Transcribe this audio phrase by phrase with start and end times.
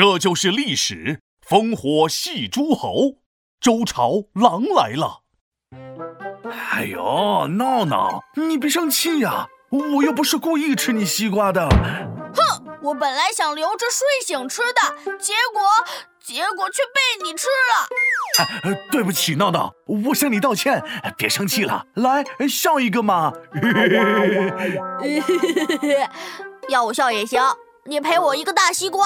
[0.00, 1.20] 这就是历史。
[1.46, 3.18] 烽火戏诸侯，
[3.60, 5.20] 周朝狼来了。
[6.70, 11.68] 哎呦，闹闹，你别生气呀，我又不是故意吃你西瓜的。
[11.68, 14.80] 哼，我本来想留着睡醒吃的，
[15.18, 15.60] 结果
[16.18, 17.86] 结果却被你吃了。
[18.90, 19.74] 对不起，闹闹，
[20.06, 20.82] 我向你道歉，
[21.18, 23.34] 别生气了，来笑一个嘛。
[26.70, 27.42] 要我笑也行，
[27.90, 29.04] 你赔我一个大西瓜。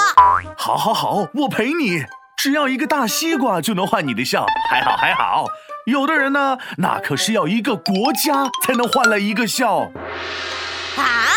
[0.59, 2.05] 好，好，好，我赔你。
[2.37, 5.47] 只要一个大西瓜就能换你的笑，还好还好。
[5.87, 9.91] 有的人呢，那可是要一个国家才能换来一个笑。
[10.99, 11.33] 啊，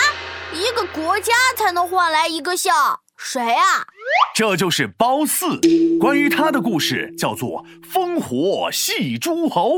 [0.52, 3.00] 一个国家才能换来一个笑？
[3.16, 3.88] 谁啊？
[4.36, 5.62] 这就是褒姒。
[6.02, 9.70] 关于他的故事叫做《烽火戏诸侯》。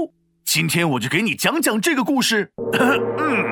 [0.43, 2.51] 今天我就给你讲讲这个故事。
[2.73, 3.45] 嗯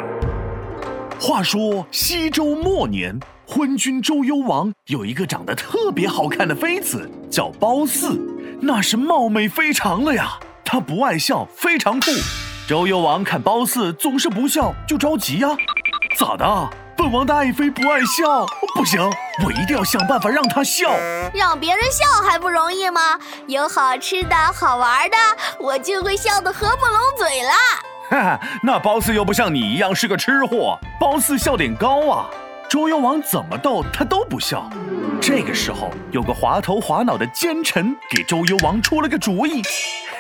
[1.20, 3.20] 话说西周末年。
[3.50, 8.20] 昏君周幽王有一个长得特别好看的妃子，叫褒姒，
[8.60, 10.38] 那是貌美非常了呀。
[10.66, 12.12] 她不爱笑，非常酷。
[12.68, 15.48] 周幽王看褒姒总是不笑，就着急呀。
[16.18, 16.70] 咋的？
[16.98, 18.46] 本王的爱妃不爱笑？
[18.76, 19.02] 不行，
[19.46, 20.92] 我一定要想办法让她笑。
[21.34, 23.18] 让别人笑还不容易吗？
[23.48, 25.18] 有好吃的好玩的，
[25.58, 27.50] 我就会笑得合不拢嘴了。
[28.10, 32.30] 哈哈，那褒姒又不像你一样是个吃货，褒姒笑点高啊。
[32.70, 34.70] 周幽王怎么逗他都不笑。
[35.22, 39.62] 这个时候，有个滑头滑脑的奸臣给周幽王出了个主意：“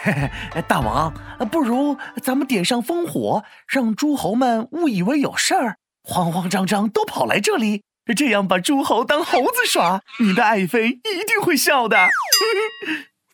[0.04, 0.14] 嘿
[0.56, 1.14] 嘿，大王，
[1.52, 7.84] 不如咱们点上烽火，让诸侯们误以为有事儿，慌慌张张都跑来这里，
[8.16, 11.98] 这样把诸侯当猴子耍， 你的爱妃一定会笑的。”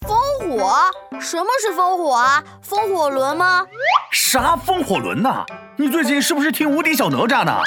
[0.04, 0.92] 烽火？
[1.22, 2.44] 什么是烽火啊？
[2.62, 3.66] 风火轮吗？
[4.12, 5.46] 啥风火轮呐？
[5.78, 7.60] 你最近是不是听无敌小哪吒呢？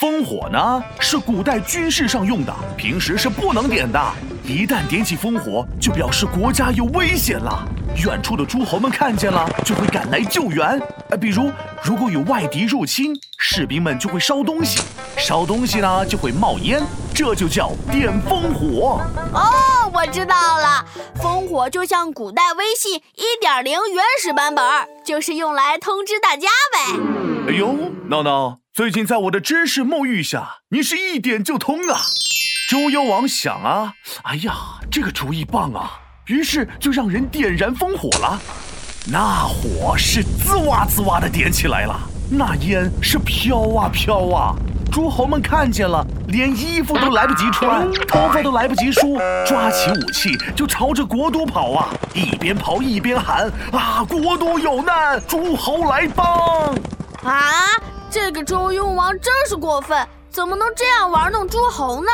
[0.00, 4.00] 烽火呢，是古代军事上用的，平时是不能点的。
[4.44, 7.62] 一旦点起烽火，就表示国家有危险了。
[8.02, 10.80] 远处的诸侯们看见了，就会赶来救援。
[11.10, 14.80] 呃，比如如果有外敌入侵，士兵们就会烧东西，
[15.18, 16.82] 烧东西呢就会冒烟，
[17.14, 19.02] 这就叫点烽火。
[19.34, 20.82] 哦，我知道了，
[21.20, 24.64] 烽火就像古代微信一点零原始版本，
[25.04, 26.98] 就是用来通知大家呗。
[27.48, 27.76] 哎呦，
[28.08, 28.59] 闹闹。
[28.72, 32.00] 最近在我的知识沐浴下，你是一点就通啊！
[32.70, 33.92] 周幽王想啊，
[34.22, 34.54] 哎呀，
[34.88, 35.98] 这个主意棒啊！
[36.26, 38.40] 于是就让人点燃烽火了。
[39.10, 41.98] 那火是滋哇滋哇的点起来了，
[42.30, 44.54] 那烟是飘啊飘啊。
[44.92, 51.88] 诸侯们看见了，连衣服都来不及穿，头发都来不及梳，抓起武器就朝着国都跑啊！
[52.14, 56.72] 一边跑一边喊啊，国都有难，诸侯来帮！
[57.24, 57.42] 啊！
[58.10, 59.96] 这个周幽王真是过分，
[60.30, 62.10] 怎么能这样玩弄诸侯呢？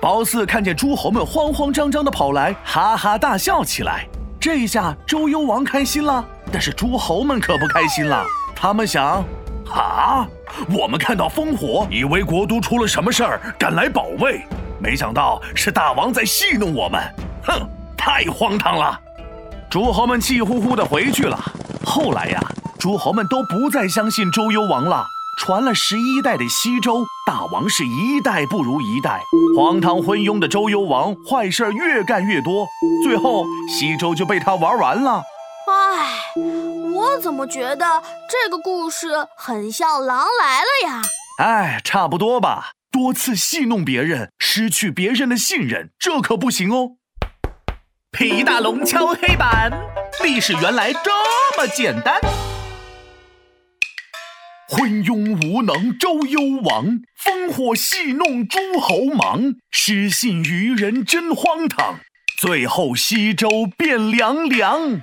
[0.00, 4.06] 褒姒看见诸侯们慌慌张张的跑来，哈哈大笑起来。
[4.40, 8.24] 这一下周幽王开心了，但是诸侯们可不开心了。
[8.54, 9.24] 他们想：
[9.68, 10.24] 啊，
[10.70, 14.46] 我们看到烽火，以为国都出了什么事儿，赶来保卫，
[14.78, 17.02] 没想到是大王在戏弄我们。
[17.42, 18.96] 哼，太荒唐了！
[19.68, 21.36] 诸侯们气呼呼的回去了。
[21.84, 22.40] 后来呀，
[22.78, 25.04] 诸侯们都不再相信周幽王了。
[25.38, 29.20] 传了十一代的西周大王是一代不如一代，
[29.56, 32.66] 荒唐昏庸的周幽王坏事越干越多，
[33.02, 35.22] 最后西周就被他玩完了。
[35.68, 36.20] 唉，
[36.94, 41.02] 我怎么觉得这个故事很像《狼来了》呀？
[41.38, 42.72] 唉，差不多吧。
[42.92, 46.90] 多次戏弄别人，失去别人的信任，这可不行哦。
[48.10, 49.72] 皮大龙敲黑板，
[50.22, 51.10] 历史原来这
[51.56, 52.20] 么简单。
[54.74, 62.00] 昏庸无能周幽王，烽火戏弄诸侯忙，失信于人真荒唐，
[62.40, 65.02] 最后西周变凉凉。